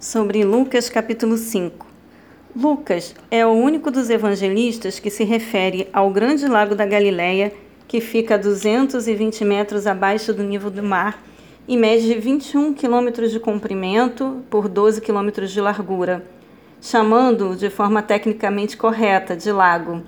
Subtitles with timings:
[0.00, 1.86] sobre Lucas capítulo 5.
[2.56, 7.52] Lucas é o único dos evangelistas que se refere ao grande lago da Galileia,
[7.86, 11.22] que fica a 220 metros abaixo do nível do mar
[11.68, 16.24] e mede 21 quilômetros de comprimento por 12 quilômetros de largura,
[16.80, 20.02] chamando-o de forma tecnicamente correta de lago.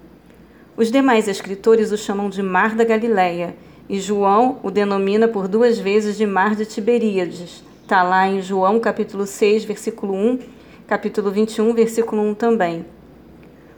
[0.74, 3.54] Os demais escritores o chamam de Mar da Galileia
[3.90, 7.62] e João o denomina por duas vezes de Mar de Tiberíades
[7.92, 10.38] Está lá em João capítulo 6, versículo 1,
[10.86, 12.86] capítulo 21, versículo 1 também.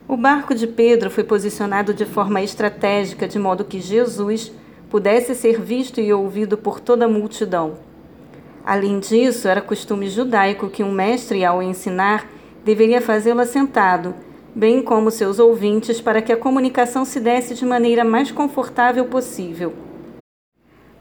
[0.07, 4.53] O barco de Pedro foi posicionado de forma estratégica, de modo que Jesus
[4.89, 7.75] pudesse ser visto e ouvido por toda a multidão.
[8.65, 12.31] Além disso, era costume judaico que um mestre, ao ensinar,
[12.65, 14.15] deveria fazê-lo assentado,
[14.55, 19.73] bem como seus ouvintes, para que a comunicação se desse de maneira mais confortável possível.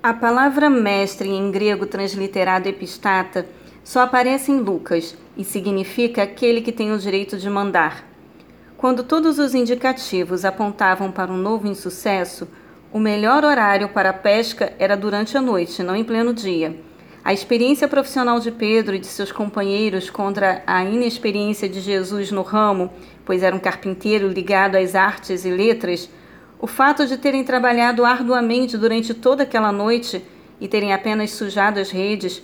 [0.04, 3.48] A palavra mestre em grego transliterado epistata
[3.86, 8.06] só aparece em Lucas e significa aquele que tem o direito de mandar.
[8.76, 12.50] Quando todos os indicativos apontavam para um novo insucesso,
[12.92, 16.78] o melhor horário para a pesca era durante a noite, não em pleno dia.
[17.24, 22.42] A experiência profissional de Pedro e de seus companheiros contra a inexperiência de Jesus no
[22.42, 22.92] ramo,
[23.24, 26.10] pois era um carpinteiro ligado às artes e letras,
[26.64, 30.24] o fato de terem trabalhado arduamente durante toda aquela noite
[30.62, 32.42] e terem apenas sujado as redes,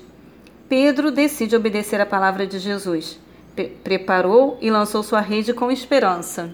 [0.67, 3.17] Pedro decide obedecer à palavra de Jesus.
[3.55, 6.53] Pre preparou e lançou sua rede com esperança.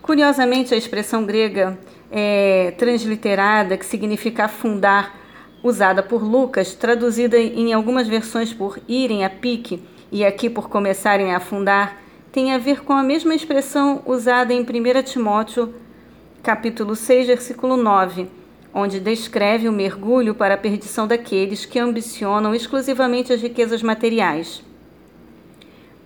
[0.00, 1.78] Curiosamente, a expressão grega
[2.10, 5.14] é, transliterada, que significa afundar,
[5.62, 11.34] usada por Lucas, traduzida em algumas versões por irem a pique e aqui por começarem
[11.34, 11.98] a afundar,
[12.32, 15.74] tem a ver com a mesma expressão usada em 1 Timóteo
[16.42, 18.26] capítulo 6, versículo 9,
[18.72, 24.62] onde descreve o mergulho para a perdição daqueles que ambicionam exclusivamente as riquezas materiais.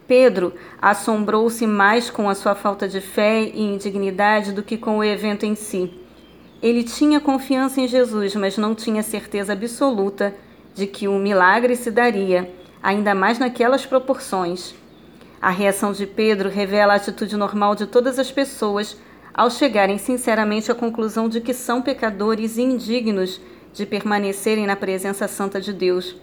[0.09, 5.05] Pedro assombrou-se mais com a sua falta de fé e indignidade do que com o
[5.05, 5.93] evento em si.
[6.61, 10.35] Ele tinha confiança em Jesus, mas não tinha certeza absoluta
[10.75, 12.53] de que o milagre se daria,
[12.83, 14.75] ainda mais naquelas proporções.
[15.41, 18.97] A reação de Pedro revela a atitude normal de todas as pessoas
[19.35, 23.41] ao chegarem sinceramente à conclusão de que são pecadores e indignos
[23.73, 26.15] de permanecerem na presença santa de Deus.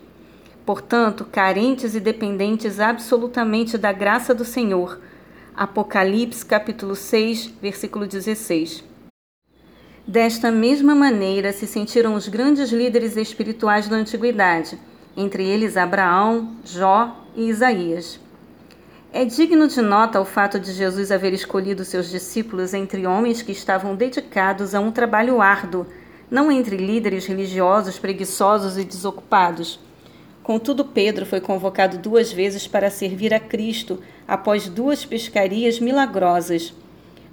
[0.66, 5.02] Portanto, carentes e dependentes absolutamente da graça do Senhor.
[5.54, 8.82] Apocalipse capítulo 6, versículo 16.
[10.08, 14.80] Desta mesma maneira se sentiram os grandes líderes espirituais da antiguidade,
[15.18, 18.21] entre eles Abraão, Jó e Isaías.
[19.14, 23.52] É digno de nota o fato de Jesus haver escolhido seus discípulos entre homens que
[23.52, 25.86] estavam dedicados a um trabalho árduo,
[26.30, 29.82] não entre líderes religiosos preguiçosos e desocupados.
[30.42, 36.74] Contudo, Pedro foi convocado duas vezes para servir a Cristo após duas pescarias milagrosas.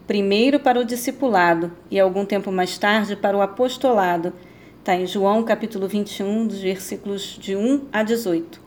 [0.05, 4.33] Primeiro para o discipulado e algum tempo mais tarde para o apostolado.
[4.81, 8.61] Está em João capítulo 21, dos versículos de 1 a 18.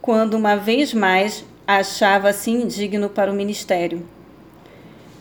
[0.00, 4.06] Quando uma vez mais achava-se indigno para o ministério.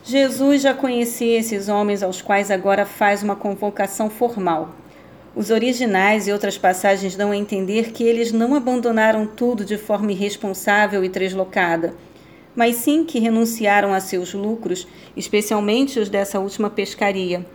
[0.03, 4.75] Jesus já conhecia esses homens aos quais agora faz uma convocação formal.
[5.35, 10.11] Os originais e outras passagens dão a entender que eles não abandonaram tudo de forma
[10.11, 11.93] irresponsável e translocada,
[12.55, 17.45] mas sim que renunciaram a seus lucros, especialmente os dessa última pescaria,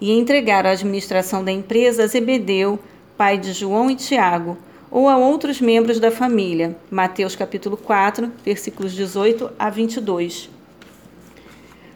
[0.00, 2.78] e entregaram a administração da empresa a Zebedeu,
[3.16, 4.56] pai de João e Tiago,
[4.90, 6.76] ou a outros membros da família.
[6.90, 10.50] Mateus capítulo 4, versículos 18 a 22.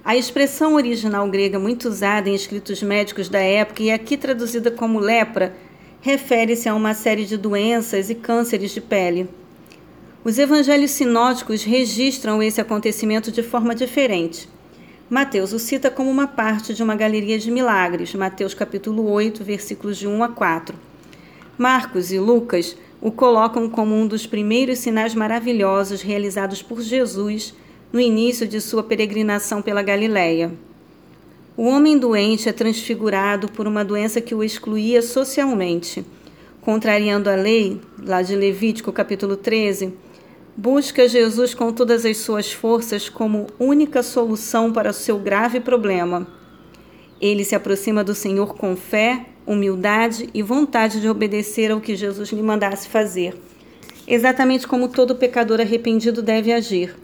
[0.05, 4.99] A expressão original grega muito usada em escritos médicos da época e aqui traduzida como
[4.99, 5.57] lepra
[6.01, 9.27] refere-se a uma série de doenças e cânceres de pele.
[10.23, 14.49] Os evangelhos sinóticos registram esse acontecimento de forma diferente.
[15.09, 19.97] Mateus o cita como uma parte de uma galeria de milagres, Mateus capítulo 8, versículos
[19.97, 20.94] de 1 a 4.
[21.57, 27.55] Marcos e Lucas o colocam como um dos primeiros sinais maravilhosos realizados por Jesus
[27.93, 30.53] no início de sua peregrinação pela Galiléia.
[31.57, 36.05] O homem doente é transfigurado por uma doença que o excluía socialmente.
[36.61, 39.93] Contrariando a lei, lá de Levítico capítulo 13,
[40.57, 46.27] busca Jesus com todas as suas forças como única solução para seu grave problema.
[47.21, 52.31] Ele se aproxima do Senhor com fé humildade e vontade de obedecer ao que Jesus
[52.31, 53.37] lhe mandasse fazer,
[54.07, 56.97] exatamente como todo pecador arrependido deve agir.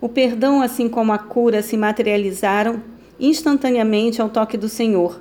[0.00, 2.82] O perdão, assim como a cura, se materializaram
[3.18, 5.20] instantaneamente ao toque do Senhor,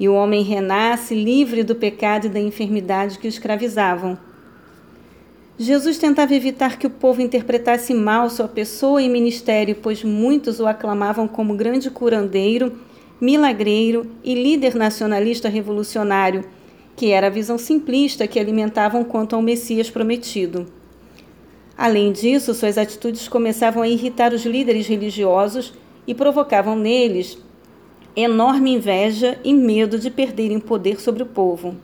[0.00, 4.18] e o homem renasce livre do pecado e da enfermidade que o escravizavam.
[5.60, 10.66] Jesus tentava evitar que o povo interpretasse mal sua pessoa e ministério, pois muitos o
[10.66, 12.78] aclamavam como grande curandeiro,
[13.20, 16.44] milagreiro e líder nacionalista revolucionário,
[16.94, 20.66] que era a visão simplista que alimentavam quanto ao Messias prometido.
[21.76, 25.72] Além disso, suas atitudes começavam a irritar os líderes religiosos
[26.06, 27.38] e provocavam neles
[28.16, 31.76] enorme inveja e medo de perderem poder sobre o povo.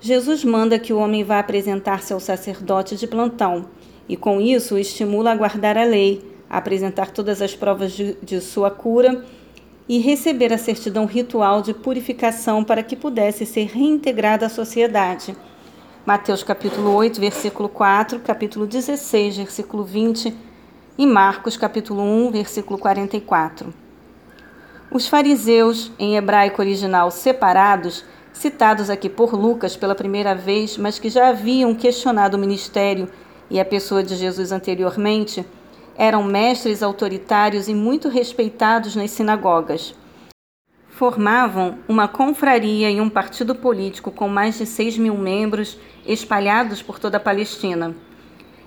[0.00, 3.66] Jesus manda que o homem vá apresentar-se ao sacerdote de plantão
[4.08, 8.16] e, com isso, o estimula a guardar a lei, a apresentar todas as provas de,
[8.22, 9.24] de sua cura
[9.88, 15.34] e receber a certidão ritual de purificação para que pudesse ser reintegrado à sociedade.
[16.04, 20.34] Mateus capítulo 8, versículo 4, capítulo 16, versículo 20
[20.98, 23.72] e Marcos capítulo 1, versículo 44.
[24.90, 31.10] Os fariseus, em hebraico original separados, citados aqui por Lucas pela primeira vez, mas que
[31.10, 33.08] já haviam questionado o ministério
[33.50, 35.44] e a pessoa de Jesus anteriormente,
[35.98, 39.94] eram mestres autoritários e muito respeitados nas sinagogas.
[40.88, 46.98] Formavam uma confraria e um partido político com mais de 6 mil membros espalhados por
[46.98, 47.94] toda a Palestina.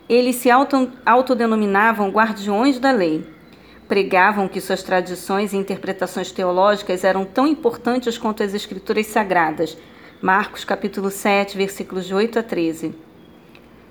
[0.07, 3.25] Eles se autodenominavam guardiões da lei
[3.91, 9.77] pregavam que suas tradições e interpretações teológicas eram tão importantes quanto as escrituras sagradas.
[10.21, 12.95] Marcos capítulo 7, versículos de 8 a 13.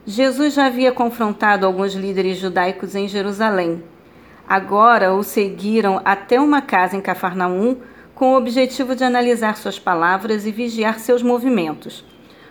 [0.06, 3.82] Jesus já havia confrontado alguns líderes judaicos em Jerusalém.
[4.48, 7.76] Agora o seguiram até uma casa em Cafarnaum
[8.14, 12.04] com o objetivo de analisar suas palavras e vigiar seus movimentos.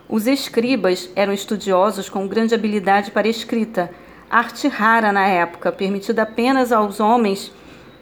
[0.07, 3.91] Os escribas eram estudiosos com grande habilidade para escrita,
[4.29, 7.51] arte rara na época, permitida apenas aos homens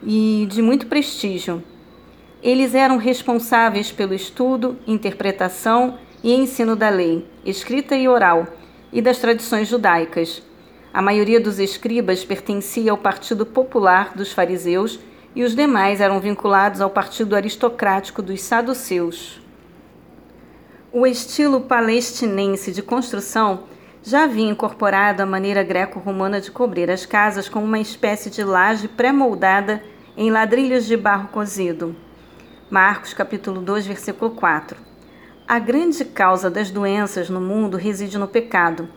[0.03, 1.63] e de muito prestígio.
[2.43, 8.47] Eles eram responsáveis pelo estudo, interpretação e ensino da lei, escrita e oral,
[8.97, 10.41] e das tradições judaicas.
[10.91, 14.99] A maioria dos escribas pertencia ao Partido Popular dos Fariseus
[15.35, 19.39] e os demais eram vinculados ao Partido Aristocrático dos Saduceus.
[20.91, 23.65] O estilo palestinense de construção
[24.01, 28.87] já havia incorporado a maneira greco-romana de cobrir as casas com uma espécie de laje
[28.87, 29.83] pré-moldada
[30.17, 31.95] em ladrilhos de barro cozido.
[32.67, 34.86] Marcos capítulo 2, versículo 4.
[35.49, 38.89] A grande causa das doenças no mundo reside no pecado,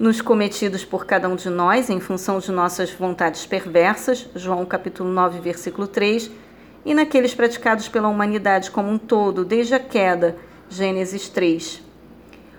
[0.00, 5.08] nos cometidos por cada um de nós em função de nossas vontades perversas, João capítulo
[5.08, 6.28] 9, versículo 3,
[6.84, 10.36] e naqueles praticados pela humanidade como um todo desde a queda,
[10.68, 11.80] Gênesis 3.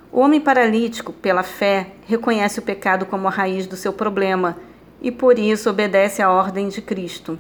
[0.09, 4.55] O homem paralítico, pela fé, reconhece o pecado como a raiz do seu problema
[5.01, 7.37] e por isso obedece à ordem de Cristo.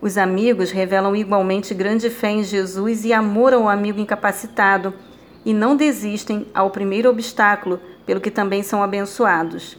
[0.00, 4.92] Os amigos revelam igualmente grande fé em Jesus e amor ao amigo incapacitado
[5.44, 9.76] e não desistem ao primeiro obstáculo, pelo que também são abençoados.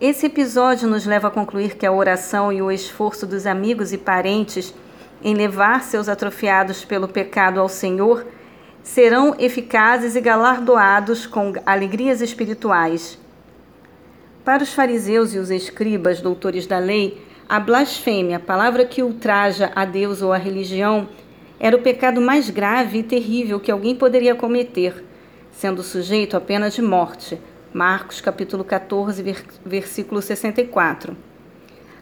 [0.00, 3.98] Esse episódio nos leva a concluir que a oração e o esforço dos amigos e
[3.98, 4.74] parentes
[5.22, 8.26] em levar seus atrofiados pelo pecado ao Senhor
[8.82, 13.18] serão eficazes e galardoados com alegrias espirituais.
[14.44, 19.86] Para os fariseus e os escribas, doutores da lei, a blasfêmia, palavra que ultraja a
[19.86, 21.08] Deus ou a religião,
[21.64, 25.02] era o pecado mais grave e terrível que alguém poderia cometer,
[25.50, 27.38] sendo sujeito à pena de morte.
[27.72, 29.24] Marcos capítulo 14,
[29.64, 31.16] versículo 64.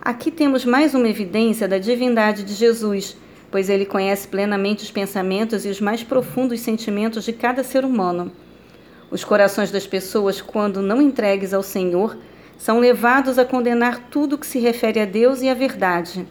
[0.01, 3.17] Aqui temos mais uma evidência da divindade de Jesus,
[3.53, 8.33] pois ele conhece plenamente os pensamentos e os mais profundos sentimentos de cada ser humano.
[9.13, 12.19] Os corações das pessoas, quando não entregues ao Senhor,
[12.59, 16.27] são levados a condenar tudo que se refere a Deus e à verdade.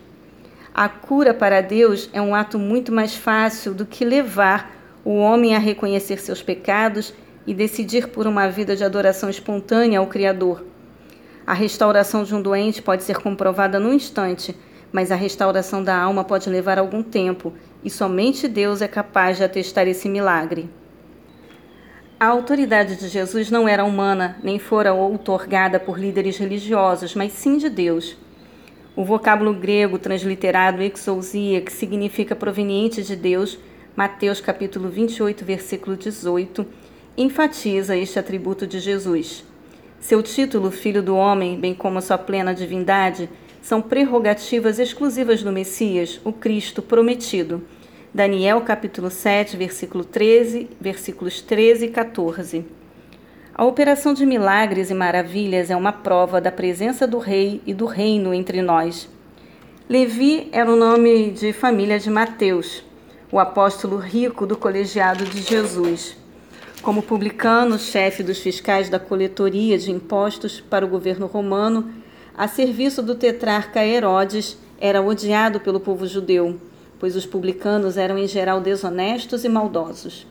[0.74, 4.72] A cura para Deus é um ato muito mais fácil do que levar
[5.04, 7.14] o homem a reconhecer seus pecados
[7.46, 10.66] e decidir por uma vida de adoração espontânea ao Criador.
[11.46, 14.56] A restauração de um doente pode ser comprovada num instante
[14.92, 19.44] mas a restauração da alma pode levar algum tempo e somente Deus é capaz de
[19.44, 20.70] atestar esse milagre.
[22.20, 27.58] A autoridade de Jesus não era humana, nem fora outorgada por líderes religiosos, mas sim
[27.58, 28.16] de Deus.
[28.94, 33.58] O vocábulo grego transliterado exousia, que significa proveniente de Deus,
[33.96, 36.66] Mateus capítulo 28, versículo 18,
[37.18, 39.46] enfatiza este atributo de Jesus.
[39.98, 43.30] Seu título, Filho do Homem, bem como sua plena divindade,
[43.62, 47.64] são prerrogativas exclusivas do Messias, o Cristo prometido.
[48.14, 52.81] Daniel capítulo 7, versículo 13, versículos 13 e 14.
[53.54, 57.86] A operação de milagres e maravilhas é uma prova da presença do rei e do
[57.86, 59.10] reino entre nós.
[59.90, 62.82] Levi era o nome de família de Mateus,
[63.30, 66.16] o apóstolo rico do colegiado de Jesus.
[66.82, 71.92] Como publicano, chefe dos fiscais da coletoria de impostos para o governo romano,
[72.38, 76.58] a serviço do tetrarca Herodes, era odiado pelo povo judeu,
[76.98, 80.26] pois os publicanos eram em geral desonestos e maldosos.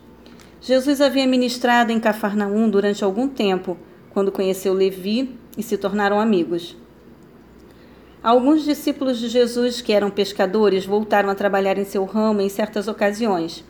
[0.63, 3.79] Jesus havia ministrado em Cafarnaum durante algum tempo,
[4.11, 6.77] quando conheceu Levi e se tornaram amigos.
[8.23, 12.89] Alguns discípulos de Jesus, que eram pescadores, voltaram a trabalhar em seu ramo em certas
[12.89, 13.65] ocasiões.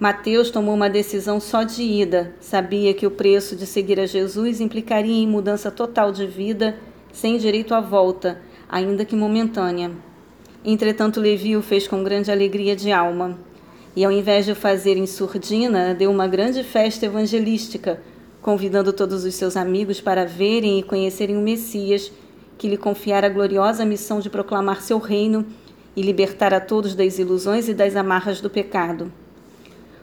[0.00, 2.34] Mateus tomou uma decisão só de ida.
[2.40, 6.76] Sabia que o preço de seguir a Jesus implicaria em mudança total de vida,
[7.12, 9.92] sem direito à volta, ainda que momentânea.
[10.64, 13.38] Entretanto, Levi o fez com grande alegria de alma.
[13.96, 18.00] E ao invés de o fazer em surdina, deu uma grande festa evangelística,
[18.40, 22.12] convidando todos os seus amigos para verem e conhecerem o Messias,
[22.56, 25.44] que lhe confiara a gloriosa missão de proclamar seu reino
[25.96, 29.12] e libertar a todos das ilusões e das amarras do pecado.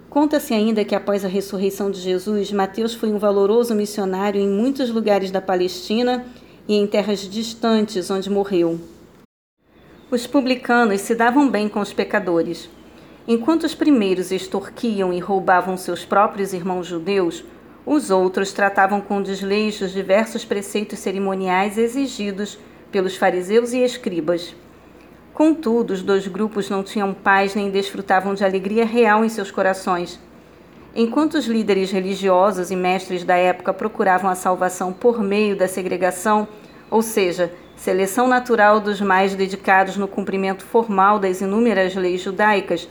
[0.09, 4.89] Conta-se ainda que após a ressurreição de Jesus, Mateus foi um valoroso missionário em muitos
[4.89, 6.25] lugares da Palestina
[6.67, 8.79] e em terras distantes onde morreu.
[10.09, 12.69] Os publicanos se davam bem com os pecadores.
[13.27, 17.43] Enquanto os primeiros extorquiam e roubavam seus próprios irmãos judeus,
[17.85, 22.57] os outros tratavam com desleixo os diversos preceitos cerimoniais exigidos
[22.89, 24.55] pelos fariseus e escribas.
[25.33, 30.17] Contudo, os dois grupos não tinham paz nem desfrutavam de alegria real em seus corações.
[30.95, 36.47] Enquanto os líderes religiosos e mestres da época procuravam a salvação por meio da segregação,
[36.89, 42.89] ou seja, seleção natural dos mais dedicados no cumprimento formal das inúmeras leis judaicas,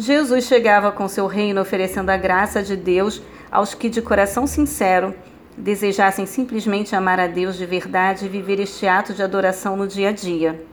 [0.00, 5.12] Jesus chegava com seu reino oferecendo a graça de Deus aos que, de coração sincero,
[5.56, 10.10] desejassem simplesmente amar a Deus de verdade e viver este ato de adoração no dia
[10.10, 10.64] a dia.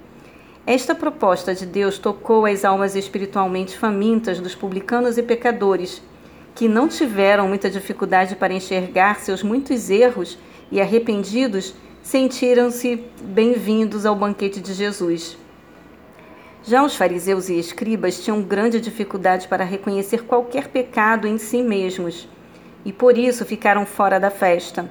[0.68, 6.04] Esta proposta de Deus tocou as almas espiritualmente famintas dos publicanos e pecadores,
[6.54, 10.38] que não tiveram muita dificuldade para enxergar seus muitos erros
[10.72, 15.36] e arrependidos sentiram-se bem-vindos ao banquete de Jesus.
[16.68, 22.28] Já os fariseus e escribas tinham grande dificuldade para reconhecer qualquer pecado em si mesmos
[22.84, 24.90] e por isso ficaram fora da festa.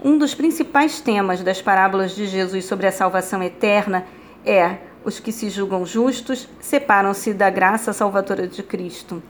[0.00, 4.06] Um dos principais temas das parábolas de Jesus sobre a salvação eterna
[4.46, 9.20] é: os que se julgam justos separam-se da graça salvadora de Cristo.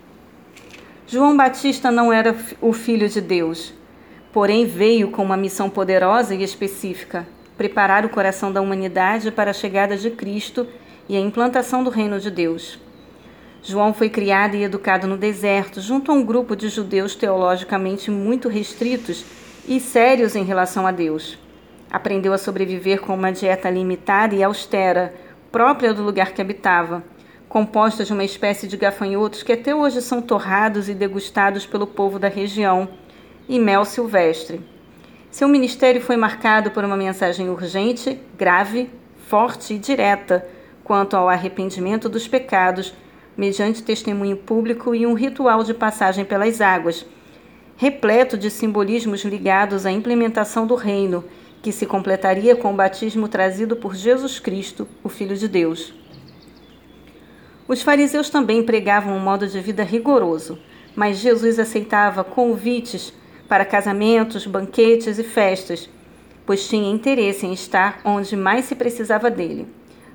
[1.06, 3.72] João Batista não era o filho de Deus,
[4.34, 9.54] porém veio com uma missão poderosa e específica: preparar o coração da humanidade para a
[9.54, 10.66] chegada de Cristo
[11.08, 12.78] e a implantação do reino de Deus.
[13.62, 18.48] João foi criado e educado no deserto, junto a um grupo de judeus teologicamente muito
[18.48, 19.24] restritos
[19.66, 21.38] e sérios em relação a Deus.
[21.90, 25.14] Aprendeu a sobreviver com uma dieta limitada e austera,
[25.50, 27.02] própria do lugar que habitava,
[27.48, 32.18] composta de uma espécie de gafanhotos que até hoje são torrados e degustados pelo povo
[32.18, 32.88] da região,
[33.48, 34.60] e mel silvestre.
[35.30, 38.90] Seu ministério foi marcado por uma mensagem urgente, grave,
[39.26, 40.46] forte e direta
[40.84, 42.94] quanto ao arrependimento dos pecados,
[43.36, 47.04] mediante testemunho público e um ritual de passagem pelas águas,
[47.76, 51.24] repleto de simbolismos ligados à implementação do reino
[51.62, 55.94] que se completaria com o batismo trazido por Jesus Cristo, o Filho de Deus.
[57.66, 60.58] Os fariseus também pregavam um modo de vida rigoroso,
[60.94, 63.14] mas Jesus aceitava convites
[63.48, 65.88] para casamentos, banquetes e festas,
[66.44, 69.66] pois tinha interesse em estar onde mais se precisava dele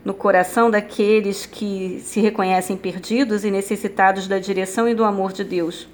[0.09, 5.43] no coração daqueles que se reconhecem perdidos e necessitados da direção e do amor de
[5.43, 5.87] Deus.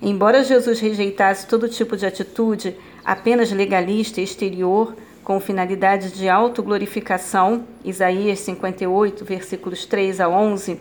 [0.00, 7.66] Embora Jesus rejeitasse todo tipo de atitude apenas legalista e exterior, com finalidade de autoglorificação,
[7.84, 10.80] Isaías 58, versículos 3 a 11,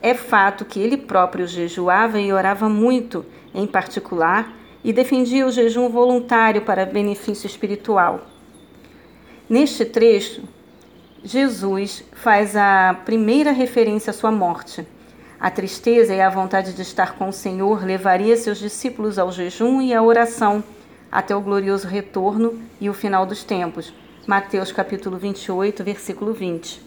[0.00, 5.88] é fato que ele próprio jejuava e orava muito, em particular, e defendia o jejum
[5.88, 8.20] voluntário para benefício espiritual.
[9.50, 10.42] Neste trecho,
[11.24, 14.84] Jesus faz a primeira referência à sua morte.
[15.38, 19.80] A tristeza e a vontade de estar com o Senhor levaria seus discípulos ao jejum
[19.80, 20.64] e à oração
[21.12, 23.94] até o glorioso retorno e o final dos tempos.
[24.26, 26.80] Mateus capítulo 28, versículo 20.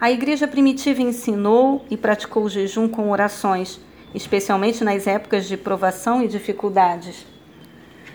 [0.00, 3.80] A igreja primitiva ensinou e praticou o jejum com orações,
[4.12, 7.24] especialmente nas épocas de provação e dificuldades.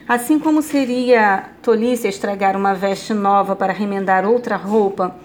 [0.07, 5.15] Assim como seria tolice estragar uma veste nova para remendar outra roupa,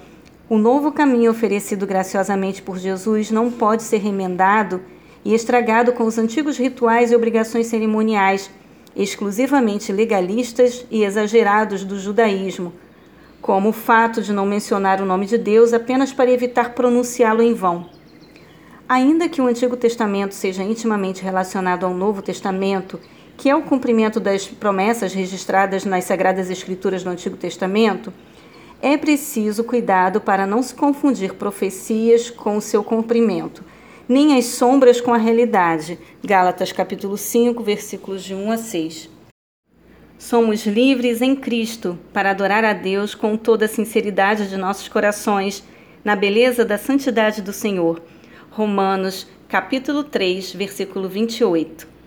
[0.49, 4.81] o novo caminho oferecido graciosamente por Jesus não pode ser remendado
[5.25, 8.53] e estragado com os antigos rituais e obrigações cerimoniais,
[8.95, 12.73] exclusivamente legalistas e exagerados do judaísmo,
[13.43, 17.53] como o fato de não mencionar o nome de Deus apenas para evitar pronunciá-lo em
[17.53, 17.91] vão.
[18.89, 22.99] Ainda que o Antigo Testamento seja intimamente relacionado ao Novo Testamento,
[23.39, 28.13] que é o cumprimento das promessas registradas nas Sagradas Escrituras do Antigo Testamento,
[28.83, 33.63] é preciso cuidado para não se confundir profecias com o seu cumprimento,
[34.09, 36.01] nem as sombras com a realidade.
[36.23, 39.11] Gálatas capítulo 5, versículos de 1 a 6.
[40.19, 45.63] Somos livres em Cristo para adorar a Deus com toda a sinceridade de nossos corações,
[46.05, 48.03] na beleza da santidade do Senhor.
[48.51, 51.98] Romanos capítulo 3, versículo 28.